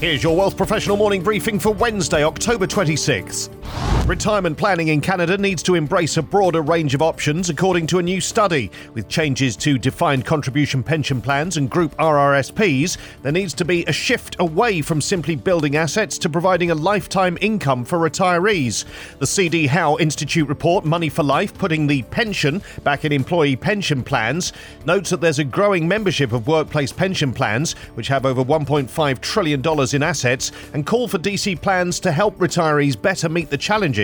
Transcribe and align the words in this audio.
Here's 0.00 0.22
your 0.22 0.36
Wealth 0.36 0.58
Professional 0.58 0.98
morning 0.98 1.22
briefing 1.22 1.58
for 1.58 1.70
Wednesday, 1.70 2.22
October 2.22 2.66
26th. 2.66 3.48
Retirement 4.06 4.56
planning 4.56 4.86
in 4.86 5.00
Canada 5.00 5.36
needs 5.36 5.64
to 5.64 5.74
embrace 5.74 6.16
a 6.16 6.22
broader 6.22 6.62
range 6.62 6.94
of 6.94 7.02
options, 7.02 7.50
according 7.50 7.88
to 7.88 7.98
a 7.98 8.02
new 8.04 8.20
study. 8.20 8.70
With 8.94 9.08
changes 9.08 9.56
to 9.56 9.78
defined 9.78 10.24
contribution 10.24 10.84
pension 10.84 11.20
plans 11.20 11.56
and 11.56 11.68
group 11.68 11.92
RRSPs, 11.96 12.98
there 13.22 13.32
needs 13.32 13.52
to 13.54 13.64
be 13.64 13.84
a 13.86 13.92
shift 13.92 14.36
away 14.38 14.80
from 14.80 15.00
simply 15.00 15.34
building 15.34 15.74
assets 15.74 16.18
to 16.18 16.28
providing 16.28 16.70
a 16.70 16.74
lifetime 16.76 17.36
income 17.40 17.84
for 17.84 17.98
retirees. 17.98 18.84
The 19.18 19.26
CD 19.26 19.66
Howe 19.66 19.96
Institute 19.98 20.48
report, 20.48 20.84
Money 20.84 21.08
for 21.08 21.24
Life, 21.24 21.52
putting 21.58 21.88
the 21.88 22.02
pension 22.02 22.62
back 22.84 23.04
in 23.04 23.10
employee 23.10 23.56
pension 23.56 24.04
plans, 24.04 24.52
notes 24.84 25.10
that 25.10 25.20
there's 25.20 25.40
a 25.40 25.44
growing 25.44 25.88
membership 25.88 26.30
of 26.30 26.46
workplace 26.46 26.92
pension 26.92 27.32
plans, 27.32 27.72
which 27.94 28.06
have 28.06 28.24
over 28.24 28.44
$1.5 28.44 29.20
trillion 29.20 29.62
in 29.92 30.02
assets, 30.04 30.52
and 30.74 30.86
call 30.86 31.08
for 31.08 31.18
DC 31.18 31.60
plans 31.60 31.98
to 31.98 32.12
help 32.12 32.36
retirees 32.36 33.00
better 33.02 33.28
meet 33.28 33.50
the 33.50 33.58
challenges 33.58 33.95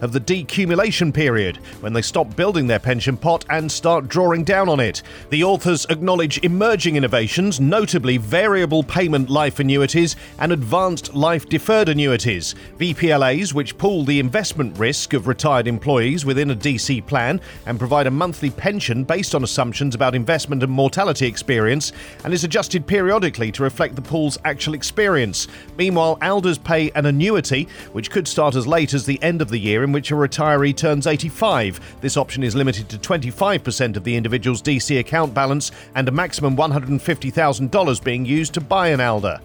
of 0.00 0.12
the 0.12 0.20
decumulation 0.20 1.12
period, 1.12 1.56
when 1.80 1.92
they 1.92 2.02
stop 2.02 2.36
building 2.36 2.66
their 2.66 2.78
pension 2.78 3.16
pot 3.16 3.44
and 3.50 3.70
start 3.70 4.08
drawing 4.08 4.44
down 4.44 4.68
on 4.68 4.80
it. 4.80 5.02
The 5.30 5.44
authors 5.44 5.86
acknowledge 5.90 6.38
emerging 6.44 6.96
innovations, 6.96 7.60
notably 7.60 8.16
variable 8.16 8.82
payment 8.82 9.30
life 9.30 9.58
annuities 9.58 10.16
and 10.38 10.52
advanced 10.52 11.14
life 11.14 11.48
deferred 11.48 11.88
annuities, 11.88 12.54
VPLAs, 12.78 13.54
which 13.54 13.78
pool 13.78 14.04
the 14.04 14.20
investment 14.20 14.78
risk 14.78 15.12
of 15.12 15.26
retired 15.26 15.66
employees 15.66 16.24
within 16.24 16.50
a 16.50 16.56
DC 16.56 17.04
plan 17.06 17.40
and 17.66 17.78
provide 17.78 18.06
a 18.06 18.10
monthly 18.10 18.50
pension 18.50 19.04
based 19.04 19.34
on 19.34 19.44
assumptions 19.44 19.94
about 19.94 20.14
investment 20.14 20.62
and 20.62 20.72
mortality 20.72 21.26
experience, 21.26 21.92
and 22.24 22.34
is 22.34 22.44
adjusted 22.44 22.86
periodically 22.86 23.50
to 23.52 23.62
reflect 23.62 23.94
the 23.96 24.02
pool's 24.02 24.38
actual 24.44 24.74
experience. 24.74 25.48
Meanwhile, 25.76 26.18
ALDAs 26.20 26.62
pay 26.62 26.90
an 26.90 27.06
annuity, 27.06 27.68
which 27.92 28.10
could 28.10 28.28
start 28.28 28.54
as 28.54 28.66
late 28.66 28.94
as 28.94 29.06
the 29.06 29.22
end 29.22 29.37
end 29.38 29.42
of 29.42 29.50
the 29.50 29.60
year 29.60 29.84
in 29.84 29.92
which 29.92 30.10
a 30.10 30.14
retiree 30.14 30.76
turns 30.76 31.06
85. 31.06 32.00
This 32.00 32.16
option 32.16 32.42
is 32.42 32.56
limited 32.56 32.88
to 32.88 32.98
25% 32.98 33.96
of 33.96 34.02
the 34.02 34.16
individual's 34.16 34.60
DC 34.60 34.98
account 34.98 35.32
balance 35.32 35.70
and 35.94 36.08
a 36.08 36.10
maximum 36.10 36.56
$150,000 36.56 38.02
being 38.02 38.26
used 38.26 38.54
to 38.54 38.60
buy 38.60 38.88
an 38.88 38.98
ALDA. 38.98 39.40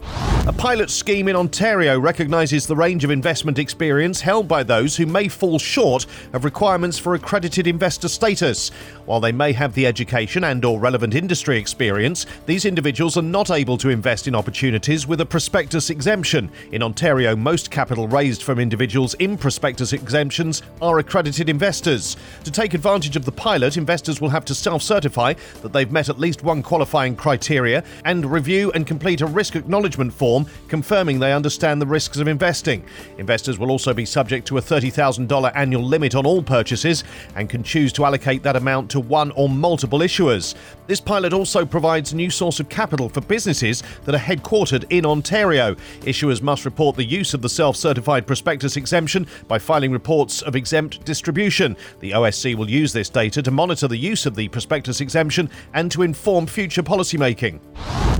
A 0.45 0.51
pilot 0.51 0.89
scheme 0.89 1.29
in 1.29 1.37
Ontario 1.37 1.97
recognises 1.97 2.67
the 2.67 2.75
range 2.75 3.05
of 3.05 3.11
investment 3.11 3.59
experience 3.59 4.19
held 4.19 4.45
by 4.45 4.61
those 4.61 4.97
who 4.97 5.05
may 5.05 5.29
fall 5.29 5.57
short 5.57 6.05
of 6.33 6.43
requirements 6.43 6.99
for 6.99 7.13
accredited 7.13 7.65
investor 7.65 8.09
status. 8.09 8.69
While 9.05 9.19
they 9.19 9.31
may 9.31 9.53
have 9.53 9.73
the 9.73 9.85
education 9.85 10.43
and 10.43 10.65
or 10.65 10.79
relevant 10.79 11.13
industry 11.13 11.57
experience, 11.57 12.25
these 12.45 12.65
individuals 12.65 13.15
are 13.15 13.21
not 13.21 13.51
able 13.51 13.77
to 13.77 13.89
invest 13.89 14.27
in 14.27 14.35
opportunities 14.35 15.07
with 15.07 15.21
a 15.21 15.25
prospectus 15.25 15.89
exemption. 15.89 16.51
In 16.71 16.83
Ontario, 16.83 17.35
most 17.35 17.71
capital 17.71 18.07
raised 18.07 18.43
from 18.43 18.59
individuals 18.59 19.13
in 19.15 19.37
prospectus 19.37 19.82
exemptions 19.91 20.61
are 20.81 20.99
accredited 20.99 21.49
investors. 21.49 22.15
To 22.43 22.51
take 22.51 22.73
advantage 22.73 23.15
of 23.15 23.25
the 23.25 23.31
pilot, 23.31 23.75
investors 23.75 24.21
will 24.21 24.29
have 24.29 24.45
to 24.45 24.55
self-certify 24.55 25.33
that 25.61 25.73
they've 25.73 25.91
met 25.91 26.09
at 26.09 26.19
least 26.19 26.43
one 26.43 26.63
qualifying 26.63 27.17
criteria 27.17 27.83
and 28.05 28.25
review 28.25 28.71
and 28.73 28.87
complete 28.87 29.19
a 29.19 29.25
risk 29.25 29.55
acknowledgement 29.55 30.13
form 30.13 30.23
form 30.23 30.45
confirming 30.69 31.19
they 31.19 31.33
understand 31.33 31.81
the 31.81 31.85
risks 31.85 32.17
of 32.17 32.27
investing. 32.27 32.83
Investors 33.17 33.59
will 33.59 33.71
also 33.71 33.93
be 33.93 34.05
subject 34.05 34.47
to 34.47 34.57
a 34.57 34.61
$30,000 34.61 35.51
annual 35.53 35.83
limit 35.83 36.15
on 36.15 36.25
all 36.25 36.41
purchases 36.41 37.03
and 37.35 37.49
can 37.49 37.61
choose 37.61 37.93
to 37.93 38.05
allocate 38.05 38.41
that 38.41 38.55
amount 38.55 38.89
to 38.91 38.99
one 38.99 39.31
or 39.31 39.49
multiple 39.49 39.99
issuers. 39.99 40.55
This 40.87 40.99
pilot 40.99 41.33
also 41.33 41.65
provides 41.65 42.13
a 42.13 42.15
new 42.15 42.29
source 42.29 42.59
of 42.59 42.69
capital 42.69 43.09
for 43.09 43.21
businesses 43.21 43.83
that 44.05 44.15
are 44.15 44.17
headquartered 44.17 44.85
in 44.89 45.05
Ontario. 45.05 45.75
Issuers 46.01 46.41
must 46.41 46.65
report 46.65 46.95
the 46.95 47.03
use 47.03 47.33
of 47.33 47.41
the 47.41 47.49
self 47.49 47.75
certified 47.75 48.25
prospectus 48.25 48.77
exemption 48.77 49.27
by 49.47 49.59
filing 49.73 49.91
reports 49.91 50.43
of 50.43 50.55
exempt 50.55 51.03
distribution. 51.03 51.75
The 51.99 52.11
OSC 52.11 52.53
will 52.53 52.69
use 52.69 52.93
this 52.93 53.09
data 53.09 53.41
to 53.41 53.49
monitor 53.49 53.87
the 53.87 53.97
use 53.97 54.27
of 54.27 54.35
the 54.35 54.47
prospectus 54.49 55.01
exemption 55.01 55.49
and 55.73 55.89
to 55.89 56.03
inform 56.03 56.45
future 56.45 56.83
policymaking. 56.83 57.59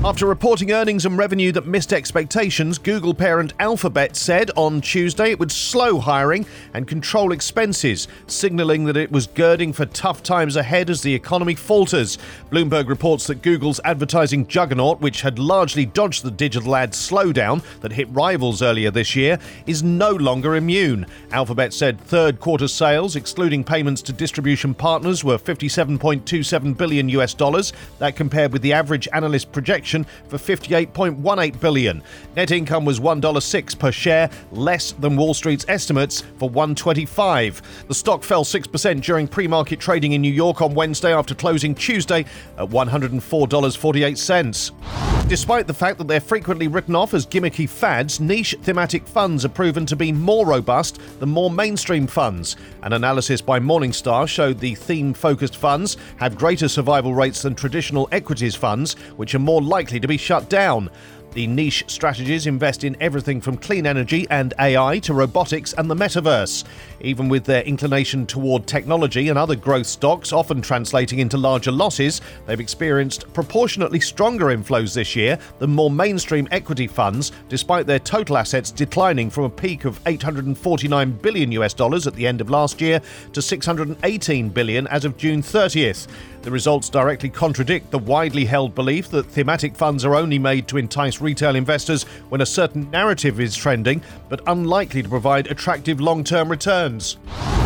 After 0.04 0.26
reporting 0.26 0.70
earnings 0.70 1.06
and 1.06 1.16
revenue 1.16 1.50
that 1.52 1.66
missed 1.66 1.90
expectations, 1.90 2.76
Google 2.76 3.14
parent 3.14 3.54
Alphabet 3.58 4.16
said 4.16 4.50
on 4.54 4.82
Tuesday 4.82 5.30
it 5.30 5.38
would 5.38 5.50
slow 5.50 5.98
hiring 5.98 6.44
and 6.74 6.86
control 6.86 7.32
expenses, 7.32 8.06
signaling 8.26 8.84
that 8.84 8.98
it 8.98 9.10
was 9.10 9.26
girding 9.26 9.72
for 9.72 9.86
tough 9.86 10.22
times 10.22 10.56
ahead 10.56 10.90
as 10.90 11.00
the 11.00 11.14
economy 11.14 11.54
falters. 11.54 12.18
Bloomberg 12.50 12.86
reports 12.86 13.26
that 13.28 13.40
Google's 13.40 13.80
advertising 13.82 14.46
juggernaut, 14.46 15.00
which 15.00 15.22
had 15.22 15.38
largely 15.38 15.86
dodged 15.86 16.22
the 16.22 16.30
digital 16.30 16.76
ad 16.76 16.92
slowdown 16.92 17.64
that 17.80 17.92
hit 17.92 18.06
rivals 18.10 18.60
earlier 18.60 18.90
this 18.90 19.16
year, 19.16 19.38
is 19.66 19.82
no 19.82 20.10
longer 20.10 20.56
immune. 20.56 21.06
Alphabet 21.32 21.72
said 21.72 21.98
third 21.98 22.40
quarter 22.40 22.68
sales, 22.68 23.16
excluding 23.16 23.64
payments 23.64 24.02
to 24.02 24.12
distribution 24.12 24.74
partners, 24.74 25.24
were 25.24 25.38
57.27 25.38 26.76
billion 26.76 27.08
US 27.08 27.32
dollars. 27.32 27.72
That 28.00 28.16
compared 28.16 28.52
with 28.52 28.60
the 28.60 28.74
average 28.74 29.08
analyst 29.14 29.50
projection 29.50 29.93
for 30.02 30.36
58.18 30.36 31.60
billion. 31.60 32.02
Net 32.34 32.50
income 32.50 32.84
was 32.84 32.98
$1.06 32.98 33.78
per 33.78 33.92
share, 33.92 34.28
less 34.50 34.90
than 34.92 35.16
Wall 35.16 35.34
Street's 35.34 35.64
estimates 35.68 36.22
for 36.38 36.48
125. 36.48 37.86
The 37.86 37.94
stock 37.94 38.24
fell 38.24 38.44
6% 38.44 39.00
during 39.00 39.28
pre-market 39.28 39.78
trading 39.78 40.10
in 40.12 40.20
New 40.20 40.32
York 40.32 40.60
on 40.60 40.74
Wednesday 40.74 41.14
after 41.14 41.36
closing 41.36 41.76
Tuesday 41.76 42.24
at 42.58 42.70
$104.48. 42.70 45.13
Despite 45.26 45.66
the 45.66 45.72
fact 45.72 45.96
that 45.96 46.06
they're 46.06 46.20
frequently 46.20 46.68
written 46.68 46.94
off 46.94 47.14
as 47.14 47.26
gimmicky 47.26 47.66
fads, 47.66 48.20
niche 48.20 48.54
thematic 48.62 49.06
funds 49.06 49.42
are 49.46 49.48
proven 49.48 49.86
to 49.86 49.96
be 49.96 50.12
more 50.12 50.46
robust 50.46 51.00
than 51.18 51.30
more 51.30 51.50
mainstream 51.50 52.06
funds. 52.06 52.56
An 52.82 52.92
analysis 52.92 53.40
by 53.40 53.58
Morningstar 53.58 54.28
showed 54.28 54.58
the 54.58 54.74
theme 54.74 55.14
focused 55.14 55.56
funds 55.56 55.96
have 56.18 56.36
greater 56.36 56.68
survival 56.68 57.14
rates 57.14 57.40
than 57.40 57.54
traditional 57.54 58.06
equities 58.12 58.54
funds, 58.54 58.94
which 59.16 59.34
are 59.34 59.38
more 59.38 59.62
likely 59.62 59.98
to 59.98 60.06
be 60.06 60.18
shut 60.18 60.50
down. 60.50 60.90
The 61.34 61.48
niche 61.48 61.82
strategies 61.88 62.46
invest 62.46 62.84
in 62.84 62.96
everything 63.00 63.40
from 63.40 63.56
clean 63.56 63.86
energy 63.86 64.24
and 64.30 64.54
AI 64.60 65.00
to 65.00 65.12
robotics 65.12 65.72
and 65.72 65.90
the 65.90 65.94
metaverse. 65.96 66.62
Even 67.00 67.28
with 67.28 67.42
their 67.42 67.62
inclination 67.62 68.24
toward 68.24 68.68
technology 68.68 69.30
and 69.30 69.38
other 69.38 69.56
growth 69.56 69.88
stocks 69.88 70.32
often 70.32 70.62
translating 70.62 71.18
into 71.18 71.36
larger 71.36 71.72
losses, 71.72 72.20
they've 72.46 72.60
experienced 72.60 73.32
proportionately 73.32 73.98
stronger 73.98 74.46
inflows 74.46 74.94
this 74.94 75.16
year 75.16 75.36
than 75.58 75.70
more 75.70 75.90
mainstream 75.90 76.46
equity 76.52 76.86
funds, 76.86 77.32
despite 77.48 77.88
their 77.88 77.98
total 77.98 78.36
assets 78.36 78.70
declining 78.70 79.28
from 79.28 79.42
a 79.42 79.50
peak 79.50 79.86
of 79.86 79.98
849 80.06 81.10
billion 81.18 81.50
US 81.50 81.74
dollars 81.74 82.06
at 82.06 82.14
the 82.14 82.28
end 82.28 82.40
of 82.40 82.48
last 82.48 82.80
year 82.80 83.00
to 83.32 83.42
618 83.42 84.50
billion 84.50 84.86
as 84.86 85.04
of 85.04 85.16
June 85.16 85.42
30th. 85.42 86.06
The 86.44 86.50
results 86.50 86.90
directly 86.90 87.30
contradict 87.30 87.90
the 87.90 87.98
widely 87.98 88.44
held 88.44 88.74
belief 88.74 89.08
that 89.08 89.24
thematic 89.24 89.74
funds 89.74 90.04
are 90.04 90.14
only 90.14 90.38
made 90.38 90.68
to 90.68 90.76
entice 90.76 91.22
retail 91.22 91.56
investors 91.56 92.02
when 92.28 92.42
a 92.42 92.46
certain 92.46 92.90
narrative 92.90 93.40
is 93.40 93.56
trending, 93.56 94.02
but 94.28 94.42
unlikely 94.46 95.02
to 95.02 95.08
provide 95.08 95.46
attractive 95.46 96.02
long 96.02 96.22
term 96.22 96.50
returns. 96.50 97.16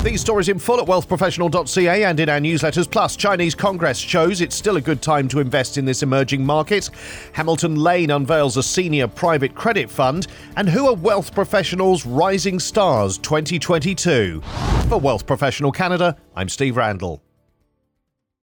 These 0.05 0.21
stories 0.21 0.49
in 0.49 0.61
full 0.61 0.81
at 0.81 0.87
wealthprofessional.ca 0.87 2.05
and 2.05 2.21
in 2.21 2.29
our 2.29 2.39
newsletters. 2.39 2.89
Plus, 2.89 3.17
Chinese 3.17 3.57
Congress 3.57 3.99
shows 3.99 4.41
it's 4.41 4.55
still 4.55 4.77
a 4.77 4.81
good 4.81 5.03
time 5.03 5.27
to 5.27 5.41
invest 5.41 5.77
in 5.77 5.85
this 5.85 6.05
emerging 6.05 6.47
market. 6.47 6.89
Hamilton 7.33 7.75
Lane 7.75 8.13
unveils 8.13 8.57
a 8.57 8.63
senior 8.63 9.09
private 9.09 9.57
credit 9.57 9.91
fund. 9.91 10.29
And 10.55 10.69
who 10.69 10.87
are 10.87 10.95
Wealth 10.95 11.35
Professionals 11.35 12.07
Rising 12.07 12.61
Stars 12.61 13.19
2022? 13.19 14.41
For 14.89 15.01
Wealth 15.01 15.27
Professional 15.27 15.73
Canada, 15.73 16.17
I'm 16.37 16.49
Steve 16.49 16.77
Randall. 16.77 17.25